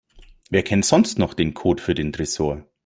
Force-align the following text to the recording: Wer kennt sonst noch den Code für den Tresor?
Wer 0.49 0.63
kennt 0.63 0.83
sonst 0.83 1.19
noch 1.19 1.35
den 1.35 1.53
Code 1.53 1.79
für 1.79 1.93
den 1.93 2.11
Tresor? 2.11 2.65